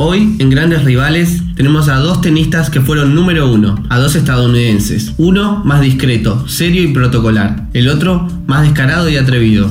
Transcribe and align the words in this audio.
Hoy, 0.00 0.36
en 0.38 0.48
Grandes 0.48 0.84
Rivales, 0.84 1.42
tenemos 1.56 1.88
a 1.88 1.96
dos 1.96 2.20
tenistas 2.20 2.70
que 2.70 2.80
fueron 2.80 3.16
número 3.16 3.50
uno, 3.50 3.82
a 3.88 3.98
dos 3.98 4.14
estadounidenses. 4.14 5.12
Uno 5.18 5.64
más 5.64 5.80
discreto, 5.80 6.46
serio 6.46 6.84
y 6.84 6.92
protocolar. 6.92 7.66
El 7.72 7.88
otro 7.88 8.28
más 8.46 8.62
descarado 8.62 9.08
y 9.08 9.16
atrevido. 9.16 9.68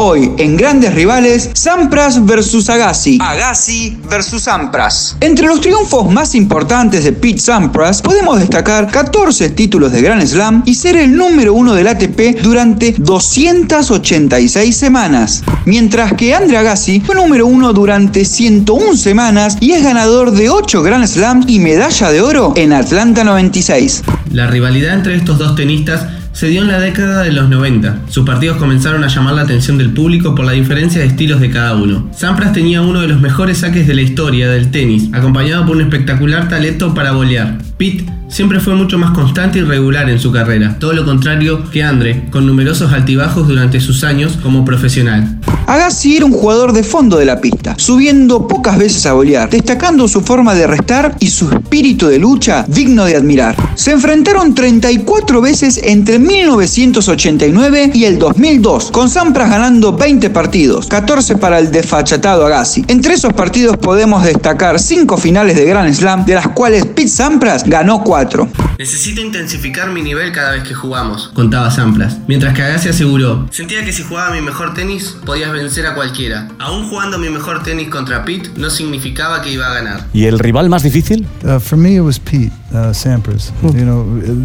Hoy, 0.00 0.30
en 0.38 0.56
grandes 0.56 0.94
rivales, 0.94 1.50
Sampras 1.54 2.24
versus 2.24 2.70
Agassi. 2.70 3.18
Agassi 3.20 3.98
versus 4.08 4.44
Sampras. 4.44 5.16
Entre 5.20 5.48
los 5.48 5.60
triunfos 5.60 6.08
más 6.08 6.36
importantes 6.36 7.02
de 7.02 7.12
Pete 7.12 7.40
Sampras, 7.40 8.00
podemos 8.00 8.38
destacar 8.38 8.92
14 8.92 9.50
títulos 9.50 9.90
de 9.90 10.00
Grand 10.00 10.24
Slam 10.24 10.62
y 10.64 10.76
ser 10.76 10.96
el 10.96 11.16
número 11.16 11.52
uno 11.52 11.74
del 11.74 11.88
ATP 11.88 12.40
durante 12.40 12.94
286 12.96 14.76
semanas. 14.76 15.42
Mientras 15.64 16.12
que 16.12 16.32
Andre 16.32 16.58
Agassi 16.58 17.00
fue 17.00 17.16
número 17.16 17.48
uno 17.48 17.72
durante 17.72 18.24
101 18.24 18.96
semanas 18.96 19.56
y 19.58 19.72
es 19.72 19.82
ganador 19.82 20.30
de 20.30 20.48
8 20.48 20.80
Grand 20.80 21.08
Slam 21.08 21.42
y 21.48 21.58
medalla 21.58 22.12
de 22.12 22.20
oro 22.20 22.52
en 22.54 22.72
Atlanta 22.72 23.24
96. 23.24 24.04
La 24.30 24.46
rivalidad 24.46 24.94
entre 24.94 25.16
estos 25.16 25.38
dos 25.38 25.56
tenistas 25.56 26.17
se 26.38 26.46
dio 26.46 26.62
en 26.62 26.68
la 26.68 26.78
década 26.78 27.24
de 27.24 27.32
los 27.32 27.48
90. 27.48 28.02
Sus 28.10 28.24
partidos 28.24 28.58
comenzaron 28.58 29.02
a 29.02 29.08
llamar 29.08 29.34
la 29.34 29.42
atención 29.42 29.76
del 29.76 29.92
público 29.92 30.36
por 30.36 30.44
la 30.44 30.52
diferencia 30.52 31.00
de 31.00 31.08
estilos 31.08 31.40
de 31.40 31.50
cada 31.50 31.74
uno. 31.74 32.08
Sampras 32.12 32.52
tenía 32.52 32.80
uno 32.80 33.00
de 33.00 33.08
los 33.08 33.20
mejores 33.20 33.58
saques 33.58 33.88
de 33.88 33.94
la 33.94 34.02
historia 34.02 34.48
del 34.48 34.70
tenis, 34.70 35.10
acompañado 35.12 35.66
por 35.66 35.74
un 35.74 35.82
espectacular 35.82 36.48
talento 36.48 36.94
para 36.94 37.10
bolear. 37.10 37.58
Pete 37.78 38.04
siempre 38.28 38.58
fue 38.58 38.74
mucho 38.74 38.98
más 38.98 39.12
constante 39.12 39.60
y 39.60 39.62
regular 39.62 40.10
en 40.10 40.18
su 40.18 40.32
carrera, 40.32 40.76
todo 40.80 40.92
lo 40.92 41.04
contrario 41.04 41.70
que 41.70 41.84
Andre, 41.84 42.26
con 42.30 42.44
numerosos 42.44 42.92
altibajos 42.92 43.46
durante 43.46 43.80
sus 43.80 44.02
años 44.02 44.36
como 44.42 44.64
profesional. 44.64 45.38
Agassi 45.68 46.16
era 46.16 46.24
un 46.24 46.32
jugador 46.32 46.72
de 46.72 46.82
fondo 46.82 47.18
de 47.18 47.26
la 47.26 47.42
pista, 47.42 47.74
subiendo 47.76 48.48
pocas 48.48 48.78
veces 48.78 49.04
a 49.04 49.12
bolear, 49.12 49.50
destacando 49.50 50.08
su 50.08 50.22
forma 50.22 50.54
de 50.54 50.66
restar 50.66 51.14
y 51.20 51.28
su 51.28 51.50
espíritu 51.50 52.06
de 52.06 52.18
lucha 52.18 52.64
digno 52.66 53.04
de 53.04 53.16
admirar. 53.16 53.54
Se 53.74 53.92
enfrentaron 53.92 54.54
34 54.54 55.42
veces 55.42 55.78
entre 55.84 56.18
1989 56.18 57.90
y 57.92 58.04
el 58.04 58.18
2002, 58.18 58.90
con 58.90 59.10
Sampras 59.10 59.50
ganando 59.50 59.92
20 59.92 60.30
partidos, 60.30 60.86
14 60.86 61.36
para 61.36 61.58
el 61.58 61.70
desfachatado 61.70 62.46
Agassi. 62.46 62.86
Entre 62.88 63.12
esos 63.12 63.34
partidos 63.34 63.76
podemos 63.76 64.24
destacar 64.24 64.80
5 64.80 65.18
finales 65.18 65.56
de 65.56 65.66
Grand 65.66 65.92
Slam, 65.92 66.24
de 66.24 66.34
las 66.34 66.48
cuales 66.48 66.86
Pete 66.86 67.08
Sampras 67.08 67.67
ganó 67.68 68.02
4. 68.02 68.48
Necesito 68.78 69.20
intensificar 69.20 69.90
mi 69.90 70.02
nivel 70.02 70.32
cada 70.32 70.52
vez 70.52 70.62
que 70.62 70.74
jugamos, 70.74 71.30
contaba 71.34 71.70
Sampras, 71.70 72.18
mientras 72.26 72.54
que 72.54 72.62
Agassi 72.62 72.88
aseguró, 72.88 73.46
sentía 73.50 73.84
que 73.84 73.92
si 73.92 74.02
jugaba 74.02 74.34
mi 74.34 74.40
mejor 74.40 74.72
tenis 74.72 75.16
podías 75.26 75.52
vencer 75.52 75.86
a 75.86 75.94
cualquiera. 75.94 76.48
Aún 76.58 76.88
jugando 76.88 77.18
mi 77.18 77.28
mejor 77.28 77.62
tenis 77.62 77.88
contra 77.88 78.24
Pete 78.24 78.50
no 78.56 78.70
significaba 78.70 79.42
que 79.42 79.50
iba 79.50 79.66
a 79.66 79.74
ganar. 79.74 80.06
¿Y 80.12 80.24
el 80.24 80.38
rival 80.38 80.68
más 80.68 80.82
difícil? 80.82 81.26
Uh, 81.42 81.58
for 81.58 81.76
me 81.76 81.96
it 81.96 82.00
was 82.00 82.18
Pete 82.18 82.52
uh, 82.72 82.92
Sampras. 82.92 83.52
You 83.62 83.84
know, 83.84 84.04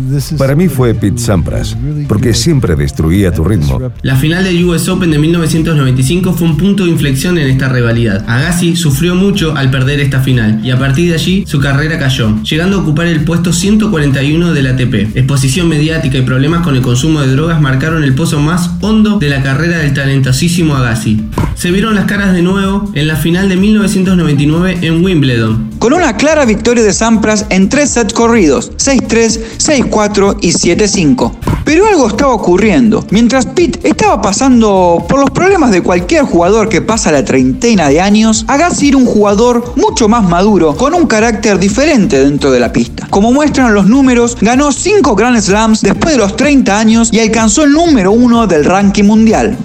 this 0.10 0.32
is 0.32 0.38
Para 0.38 0.56
mí 0.56 0.68
fue 0.68 0.94
Pete 0.94 1.20
Sampras, 1.20 1.76
porque 2.08 2.34
siempre 2.34 2.76
destruía 2.76 3.32
tu 3.32 3.44
ritmo. 3.44 3.92
La 4.02 4.16
final 4.16 4.44
del 4.44 4.64
US 4.66 4.88
Open 4.90 5.12
de 5.12 5.20
1995 5.20 6.34
fue 6.34 6.48
un 6.48 6.58
punto 6.58 6.86
de 6.86 6.92
inflexión 6.92 7.38
en 7.38 7.50
esta 7.50 7.70
rivalidad. 7.70 8.24
Agassi 8.28 8.76
sufrió 8.76 9.16
mucho 9.16 9.56
al 9.56 9.72
perder 9.72 10.00
esta 10.00 10.20
final 10.22 10.64
y 10.64 10.72
a 10.72 10.80
partir 10.80 11.10
de 11.10 11.16
allí 11.16 11.44
su 11.48 11.60
carrera 11.60 11.98
cayó, 12.00 12.42
llegando 12.44 12.78
a 12.78 12.82
ocupar 12.82 13.08
el 13.08 13.24
puesto 13.24 13.54
141 13.54 14.54
del 14.54 14.68
ATP. 14.68 15.16
Exposición 15.16 15.68
mediática 15.68 16.18
y 16.18 16.22
problemas 16.22 16.62
con 16.62 16.76
el 16.76 16.82
consumo 16.82 17.22
de 17.22 17.32
drogas 17.32 17.62
marcaron 17.62 18.04
el 18.04 18.16
pozo 18.16 18.40
más 18.40 18.70
hondo 18.82 19.20
de 19.20 19.30
la 19.30 19.42
carrera 19.42 19.80
del 19.80 19.94
talentosísimo 19.94 20.76
Agassi. 20.76 21.24
Se 21.56 21.72
vieron 21.72 21.96
las 21.96 22.06
caras 22.06 22.34
de 22.34 22.42
nuevo 22.42 22.90
en 22.94 23.08
la 23.08 23.16
final 23.16 23.48
de 23.48 23.56
1999 23.56 24.80
en 24.82 25.04
Wimbledon. 25.04 25.72
Con 25.80 25.94
una 25.94 26.18
clara 26.18 26.46
victoria 26.46 26.84
de 26.84 26.94
Sampras 26.94 27.46
en 27.50 27.70
tres 27.70 27.92
sets 27.92 28.14
corridos, 28.14 28.72
6-3, 28.78 29.40
6-4 29.58 30.38
y 30.42 30.52
7-5. 30.52 31.32
Pero 31.64 31.88
algo 31.88 32.08
estaba 32.08 32.34
ocurriendo. 32.34 33.06
Mientras 33.12 33.46
Pete 33.46 33.88
estaba 33.88 34.22
pasando 34.22 35.06
por 35.08 35.20
los 35.20 35.32
problemas 35.32 35.72
de 35.72 35.82
cualquier 35.82 36.24
jugador 36.24 36.68
que 36.68 36.82
pasa 36.82 37.12
la 37.12 37.24
treintena 37.24 37.88
de 37.88 38.02
años, 38.02 38.44
Agassi 38.48 38.90
era 38.90 38.98
un 38.98 39.06
jugador 39.06 39.74
mucho 39.78 40.10
más 40.10 40.28
maduro, 40.28 40.76
con 40.76 40.94
un 40.94 41.08
carácter 41.08 41.60
diferente 41.60 42.20
dentro 42.20 42.52
de 42.52 42.60
la 42.60 42.74
pista. 42.74 43.08
Como 43.10 43.32
muestran 43.32 43.74
los 43.74 43.88
números, 43.88 44.38
ganó 44.42 44.72
5 44.72 45.16
Grand 45.16 45.40
Slams 45.40 45.82
después 45.82 46.14
de 46.14 46.20
los 46.20 46.36
30 46.36 46.78
años 46.78 47.10
y 47.14 47.20
alcanzó 47.20 47.64
el 47.64 47.72
número 47.72 48.12
1 48.12 48.48
del 48.48 48.66
ranking 48.66 49.04
mundial. 49.06 49.58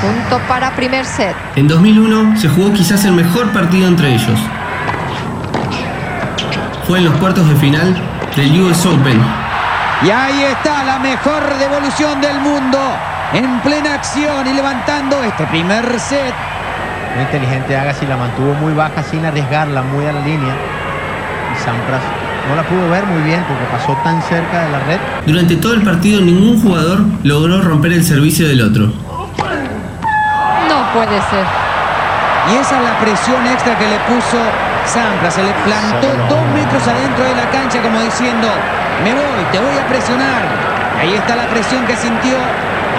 Punto 0.00 0.38
para 0.46 0.76
primer 0.76 1.04
set. 1.04 1.34
En 1.56 1.66
2001 1.66 2.36
se 2.38 2.48
jugó 2.48 2.72
quizás 2.72 3.04
el 3.04 3.12
mejor 3.12 3.50
partido 3.52 3.88
entre 3.88 4.14
ellos. 4.14 4.38
Fue 6.86 6.98
en 6.98 7.06
los 7.06 7.14
cuartos 7.16 7.48
de 7.48 7.56
final 7.56 7.96
del 8.36 8.60
US 8.62 8.86
Open. 8.86 9.20
Y 10.04 10.10
ahí 10.10 10.44
está 10.44 10.84
la 10.84 11.00
mejor 11.00 11.42
devolución 11.58 12.20
del 12.20 12.38
mundo. 12.40 12.78
En 13.32 13.58
plena 13.60 13.94
acción 13.94 14.46
y 14.46 14.52
levantando 14.52 15.20
este 15.24 15.44
primer 15.48 15.98
set. 15.98 16.32
Muy 17.16 17.24
inteligente 17.24 17.76
Agassi 17.76 18.06
la 18.06 18.16
mantuvo 18.16 18.54
muy 18.54 18.74
baja 18.74 19.02
sin 19.02 19.24
arriesgarla 19.24 19.82
muy 19.82 20.06
a 20.06 20.12
la 20.12 20.20
línea. 20.20 20.54
Y 21.52 21.64
Sampras 21.64 22.02
no 22.48 22.54
la 22.54 22.62
pudo 22.62 22.88
ver 22.88 23.04
muy 23.04 23.22
bien 23.22 23.44
porque 23.48 23.64
pasó 23.64 23.98
tan 24.04 24.22
cerca 24.22 24.62
de 24.62 24.70
la 24.70 24.78
red. 24.78 24.98
Durante 25.26 25.56
todo 25.56 25.74
el 25.74 25.82
partido 25.82 26.20
ningún 26.20 26.62
jugador 26.62 27.00
logró 27.24 27.60
romper 27.62 27.94
el 27.94 28.04
servicio 28.04 28.46
del 28.46 28.62
otro. 28.62 29.07
Puede 30.94 31.20
ser. 31.30 31.44
Y 32.50 32.56
esa 32.56 32.76
es 32.76 32.82
la 32.82 32.98
presión 32.98 33.46
extra 33.46 33.76
que 33.76 33.86
le 33.86 33.98
puso 34.08 34.38
Sampras. 34.86 35.34
Se 35.34 35.42
le 35.42 35.52
plantó 35.64 36.08
dos 36.28 36.44
metros 36.54 36.82
adentro 36.88 37.24
de 37.24 37.34
la 37.34 37.50
cancha 37.50 37.82
como 37.82 38.00
diciendo, 38.00 38.48
me 39.04 39.12
voy, 39.12 39.44
te 39.52 39.58
voy 39.58 39.76
a 39.76 39.86
presionar. 39.86 40.42
Ahí 40.98 41.14
está 41.14 41.36
la 41.36 41.46
presión 41.46 41.84
que 41.86 41.94
sintió 41.96 42.36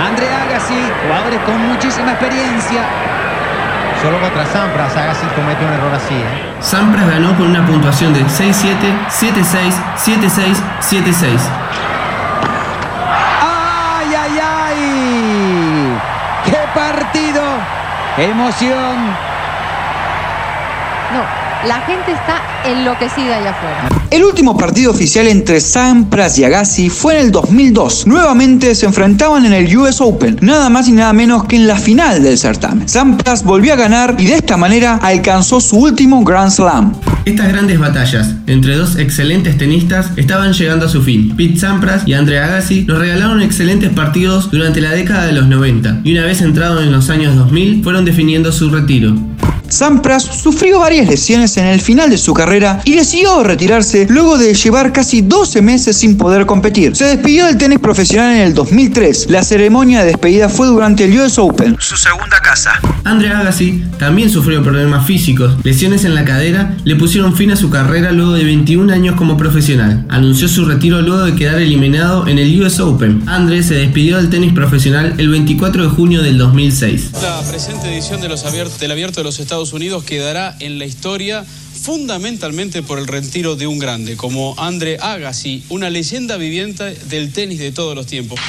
André 0.06 0.28
Agassi, 0.32 0.80
jugadores 1.04 1.40
con 1.46 1.68
muchísima 1.68 2.12
experiencia. 2.12 2.84
Solo 4.02 4.20
contra 4.22 4.46
Sampras 4.46 4.96
Agassi 4.96 5.26
comete 5.36 5.66
un 5.66 5.74
error 5.74 5.94
así. 5.94 6.14
¿eh? 6.16 6.54
Sampras 6.62 7.10
ganó 7.10 7.36
con 7.36 7.48
una 7.48 7.66
puntuación 7.66 8.14
de 8.14 8.22
6-7, 8.22 8.76
7-6, 9.10 9.74
7-6, 9.98 10.56
7-6. 10.80 11.40
¡Ay, 13.42 14.16
ay, 14.16 14.40
ay! 14.40 15.98
¡Qué 16.46 16.60
partido! 16.74 17.29
¡Qué 18.16 18.30
emoción! 18.30 19.18
No, 21.14 21.39
la 21.68 21.82
gente 21.82 22.12
está 22.12 22.42
enloquecida 22.66 23.38
allá 23.38 23.52
afuera. 23.52 23.90
El 24.12 24.24
último 24.24 24.58
partido 24.58 24.92
oficial 24.92 25.28
entre 25.28 25.60
Sampras 25.60 26.40
y 26.40 26.44
Agassi 26.44 26.90
fue 26.90 27.20
en 27.20 27.26
el 27.26 27.32
2002. 27.32 28.08
Nuevamente 28.08 28.74
se 28.76 28.86
enfrentaban 28.86 29.46
en 29.46 29.54
el 29.54 29.78
US 29.78 30.02
Open, 30.02 30.38
nada 30.42 30.70
más 30.70 30.88
y 30.88 30.94
nada 30.94 31.14
menos 31.14 31.46
que 31.46 31.58
en 31.58 31.68
la 31.68 31.76
final 31.76 32.24
del 32.24 32.38
certamen. 32.38 32.88
Sampras 32.88 33.44
volvió 33.44 33.74
a 33.74 33.76
ganar 33.76 34.16
y 34.18 34.26
de 34.26 34.36
esta 34.36 34.58
manera 34.58 35.00
alcanzó 35.02 35.60
su 35.60 35.78
último 35.78 36.24
Grand 36.24 36.52
Slam. 36.52 36.94
Estas 37.26 37.50
grandes 37.50 37.78
batallas 37.78 38.34
entre 38.48 38.76
dos 38.76 38.96
excelentes 38.96 39.58
tenistas 39.58 40.12
estaban 40.16 40.54
llegando 40.54 40.86
a 40.86 40.90
su 40.90 41.04
fin. 41.04 41.36
Pete 41.36 41.60
Sampras 41.60 42.08
y 42.08 42.14
Andre 42.14 42.40
Agassi 42.40 42.86
nos 42.86 42.98
regalaron 43.00 43.42
excelentes 43.42 43.90
partidos 43.92 44.50
durante 44.50 44.82
la 44.82 44.92
década 44.92 45.26
de 45.26 45.34
los 45.34 45.48
90 45.48 46.02
y 46.04 46.14
una 46.14 46.26
vez 46.26 46.42
entrados 46.42 46.82
en 46.82 46.92
los 46.92 47.10
años 47.10 47.36
2000 47.36 47.84
fueron 47.84 48.06
definiendo 48.06 48.52
su 48.52 48.70
retiro. 48.70 49.14
Sampras 49.68 50.24
sufrió 50.24 50.80
varias 50.80 51.08
lesiones 51.08 51.56
en 51.58 51.66
el 51.66 51.80
final 51.80 52.10
de 52.10 52.18
su 52.18 52.34
carrera 52.34 52.82
y 52.86 52.96
decidió 52.96 53.44
retirarse 53.44 54.08
luego 54.10 54.38
de 54.38 54.54
llevar 54.54 54.92
casi 54.92 55.22
12 55.22 55.62
meses 55.62 55.98
sin 55.98 56.18
poder 56.18 56.46
competir. 56.46 56.96
Se 56.96 57.06
despidió 57.06 57.46
del 57.46 57.58
tenis 57.58 57.80
profesional 57.80 58.36
en 58.36 58.42
el 58.42 58.54
2003. 58.54 59.30
La 59.30 59.44
ceremonia 59.44 60.00
de 60.00 60.08
despedida 60.08 60.50
fue 60.50 60.68
durante 60.68 61.06
el 61.06 61.20
US 61.20 61.38
Open, 61.38 61.76
su 61.80 61.98
segunda 61.98 62.40
casa. 62.42 62.80
Andre 63.04 63.30
Agassi 63.30 63.84
también 63.98 64.30
sufrió 64.30 64.64
problemas 64.64 65.06
físicos. 65.06 65.54
Lesiones 65.64 66.04
en 66.06 66.16
la 66.16 66.26
cadera 66.26 66.76
le 66.84 66.96
pusieron 66.96 67.36
fin 67.36 67.52
a 67.52 67.56
su 67.56 67.70
carrera 67.70 68.12
luego 68.12 68.34
de 68.34 68.44
21 68.44 68.92
años 68.92 69.16
como 69.16 69.38
profesional. 69.38 70.06
Anunció 70.10 70.48
su 70.48 70.66
retiro 70.66 71.02
luego 71.02 71.26
de 71.26 71.36
quedar 71.36 71.62
eliminado 71.62 72.28
en 72.28 72.40
el 72.40 72.62
US 72.62 72.80
Open. 72.80 73.24
Andre 73.28 73.64
se 73.64 73.76
despidió 73.76 74.18
del 74.18 74.30
tenis 74.30 74.54
profesional 74.54 75.16
el 75.18 75.30
24 75.30 75.84
de 75.84 75.90
junio 75.90 76.22
del 76.22 76.38
2006. 76.38 77.12
La 77.22 77.42
presente 77.50 77.94
edición 77.94 78.22
de 78.22 78.30
los 78.30 78.44
del 78.80 78.92
Abierto 78.92 79.20
de 79.20 79.24
los 79.24 79.39
Estados 79.40 79.74
Unidos 79.74 80.04
quedará 80.04 80.56
en 80.60 80.80
la 80.80 80.86
historia 80.86 81.46
fundamentalmente 81.82 82.84
por 82.84 83.00
el 83.00 83.08
retiro 83.08 83.56
de 83.56 83.68
un 83.68 83.80
grande 83.80 84.18
como 84.18 84.56
Andre 84.58 84.98
Agassi, 85.00 85.64
una 85.70 85.90
leyenda 85.90 86.38
viviente 86.38 86.96
del 87.06 87.32
tenis 87.32 87.60
de 87.60 87.72
todos 87.72 87.96
los 87.96 88.06
tiempos. 88.06 88.40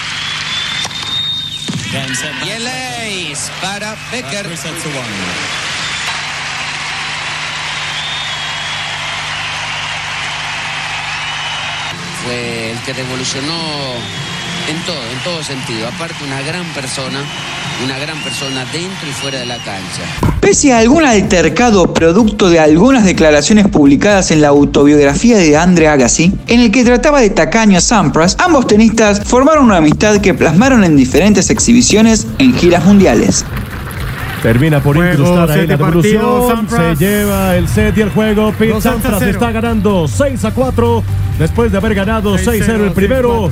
Y 2.47 2.51
el 2.51 2.67
ace 2.67 3.51
para 3.61 3.97
Becker. 4.13 4.47
Fue 12.25 12.71
el 12.71 12.79
que 12.83 12.93
revolucionó 12.93 13.55
en 14.69 14.83
todo, 14.85 15.03
en 15.11 15.19
todo 15.25 15.43
sentido. 15.43 15.89
Aparte, 15.89 16.23
una 16.23 16.41
gran 16.43 16.65
persona, 16.75 17.25
una 17.85 17.99
gran 17.99 18.19
persona 18.23 18.65
dentro 18.73 19.09
y 19.09 19.13
fuera 19.13 19.39
de 19.39 19.47
la 19.47 19.57
cancha. 19.57 20.03
Pese 20.41 20.73
a 20.73 20.79
algún 20.79 21.05
altercado 21.05 21.95
producto 21.95 22.51
de 22.51 22.59
algunas 22.59 23.05
declaraciones 23.05 23.69
publicadas 23.69 24.31
en 24.31 24.43
la 24.43 24.49
autobiografía 24.49 25.39
de 25.39 25.57
Andre 25.57 25.89
Agassi, 25.89 26.33
en 26.47 26.61
el 26.61 26.71
que 26.71 26.85
trataba 26.85 27.21
de 27.21 27.31
tacaño 27.31 27.79
a 27.79 27.81
Sampras, 27.81 28.37
ambos 28.39 28.67
tenistas 28.67 29.23
formaron 29.25 29.67
una 29.67 29.77
amistad 29.77 30.21
que 30.21 30.35
plasmaron 30.35 30.85
en 30.85 30.97
diferentes 30.97 31.51
exhibiciones 31.51 32.27
en 32.39 32.55
giras 32.55 32.85
mundiales. 32.85 33.45
Termina 34.43 34.83
por 34.83 34.97
incrustar 34.97 35.51
ahí 35.51 35.67
la 35.67 35.77
devolución. 35.77 36.67
Se 36.69 36.97
lleva 36.97 37.57
el 37.57 37.69
set 37.69 37.97
y 37.99 38.01
el 38.01 38.11
juego. 38.11 38.53
Pete 38.59 38.81
Sampras 38.81 39.21
está 39.23 39.53
ganando 39.53 40.09
6 40.09 40.45
a 40.47 40.51
4 40.53 41.05
después 41.39 41.71
de 41.71 41.79
haber 41.79 41.95
ganado 41.95 42.37
6-0 42.37 42.87
el 42.87 42.93
primero. 42.93 43.51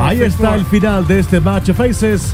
Ahí 0.00 0.22
está 0.22 0.54
el 0.54 0.64
final 0.64 1.06
de 1.06 1.20
este 1.20 1.40
match 1.40 1.72
Faces. 1.72 2.32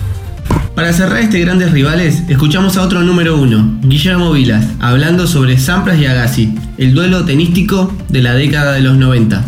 Para 0.78 0.92
cerrar 0.92 1.19
este 1.19 1.40
grandes 1.40 1.72
rivales, 1.72 2.22
escuchamos 2.28 2.76
a 2.76 2.82
otro 2.82 3.00
número 3.00 3.36
uno, 3.36 3.80
Guillermo 3.82 4.30
Vilas, 4.30 4.76
hablando 4.78 5.26
sobre 5.26 5.58
Sampras 5.58 5.98
y 5.98 6.06
Agassi, 6.06 6.54
el 6.78 6.94
duelo 6.94 7.25
tenístico 7.25 7.92
de 8.08 8.22
la 8.22 8.34
década 8.34 8.75
de 8.75 8.82
los 8.82 8.96
90. 8.96 9.44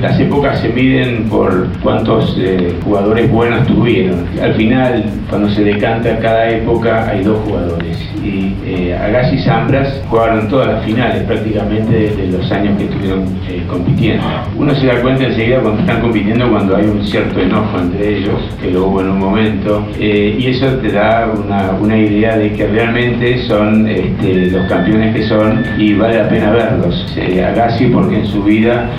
Las 0.00 0.18
épocas 0.18 0.62
se 0.62 0.70
miden 0.70 1.28
por 1.28 1.68
cuántos 1.82 2.34
eh, 2.38 2.74
jugadores 2.82 3.30
buenos 3.30 3.66
tuvieron. 3.66 4.26
Al 4.40 4.54
final, 4.54 5.04
cuando 5.28 5.50
se 5.50 5.62
decanta 5.62 6.18
cada 6.20 6.48
época, 6.48 7.06
hay 7.06 7.22
dos 7.22 7.38
jugadores. 7.44 7.98
Y 8.22 8.54
eh, 8.64 8.96
Agassi 8.96 9.36
y 9.36 9.38
Sampras 9.40 10.00
jugaron 10.08 10.48
todas 10.48 10.68
las 10.68 10.84
finales 10.84 11.22
prácticamente 11.24 11.92
desde 11.92 12.26
los 12.28 12.50
años 12.52 12.78
que 12.78 12.84
estuvieron 12.84 13.24
eh, 13.48 13.62
compitiendo. 13.68 14.24
Uno 14.56 14.74
se 14.74 14.86
da 14.86 15.00
cuenta 15.00 15.24
enseguida 15.24 15.60
cuando 15.60 15.80
están 15.80 16.00
compitiendo 16.00 16.50
cuando 16.50 16.76
hay 16.76 16.86
un 16.86 17.04
cierto 17.04 17.40
enojo 17.40 17.78
entre 17.78 18.18
ellos, 18.18 18.40
que 18.60 18.70
lo 18.70 18.86
hubo 18.86 19.00
en 19.00 19.10
un 19.10 19.18
momento, 19.18 19.86
eh, 19.98 20.36
y 20.38 20.46
eso 20.48 20.66
te 20.76 20.92
da 20.92 21.32
una, 21.32 21.72
una, 21.80 21.96
idea 21.96 22.36
de 22.36 22.52
que 22.52 22.66
realmente 22.66 23.46
son 23.46 23.86
este, 23.86 24.50
los 24.50 24.66
campeones 24.66 25.14
que 25.14 25.22
son 25.28 25.62
y 25.78 25.94
vale 25.94 26.18
la 26.18 26.28
pena 26.28 26.50
verlos. 26.50 27.06
Agassi 27.46 27.86
porque 27.86 28.20
en 28.20 28.26
su 28.26 28.42
vida 28.42 28.90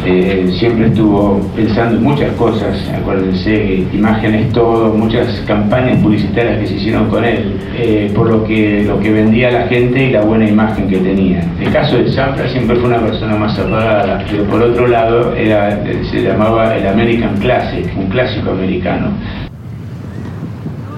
siempre 0.60 0.88
estuvo 0.88 1.40
pensando 1.56 1.98
en 1.98 2.04
muchas 2.04 2.32
cosas, 2.34 2.90
acuérdense, 2.94 3.86
imágenes 3.94 4.52
todo, 4.54 4.94
muchas 4.94 5.28
campañas 5.48 5.98
publicitarias 6.02 6.60
que 6.60 6.68
se 6.68 6.76
hicieron 6.76 7.10
con 7.10 7.24
él, 7.24 7.58
eh, 7.76 8.12
por 8.16 8.30
lo 8.30 8.44
que, 8.44 8.84
lo 8.86 9.00
que 9.00 9.12
vendía 9.14 9.52
la 9.52 9.68
gente 9.68 10.04
y 10.04 10.12
la 10.12 10.22
buena 10.22 10.48
imagen 10.48 10.90
que 10.90 10.98
tenía. 10.98 11.44
El 11.60 11.72
caso 11.72 11.98
de 11.98 12.12
Sampras 12.12 12.52
siempre 12.52 12.76
fue 12.76 12.90
una 12.90 13.00
persona 13.00 13.36
más 13.36 13.58
apagada, 13.58 14.26
pero 14.30 14.44
por 14.46 14.62
otro 14.62 14.88
lado 14.88 15.34
se 15.34 16.22
llamaba 16.22 16.76
el 16.76 16.88
American 16.88 17.38
Classic, 17.38 17.86
un 17.96 18.08
clásico 18.08 18.52
americano. 18.52 19.12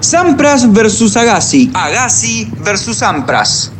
Sampras 0.00 0.72
versus 0.72 1.16
Agassi. 1.16 1.70
Agassi 1.74 2.50
versus 2.64 2.98
Sampras. 2.98 3.72